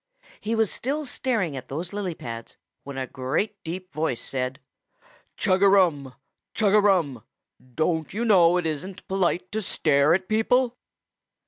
He 0.39 0.55
was 0.55 0.71
still 0.73 1.05
staring 1.05 1.55
at 1.55 1.67
those 1.67 1.93
lily 1.93 2.15
pads 2.15 2.57
when 2.83 2.97
a 2.97 3.05
great 3.05 3.63
deep 3.63 3.93
voice 3.93 4.19
said: 4.19 4.59
"Chug 5.37 5.61
a 5.61 5.67
rum! 5.69 6.15
Chug 6.55 6.73
a 6.73 6.79
rum! 6.81 7.23
Don't 7.75 8.11
you 8.11 8.25
know 8.25 8.57
it 8.57 8.65
isn't 8.65 9.07
polite 9.07 9.51
to 9.51 9.61
stare 9.61 10.15
at 10.15 10.27
people?" 10.27 10.79